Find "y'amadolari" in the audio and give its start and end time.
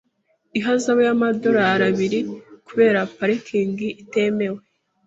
1.07-1.83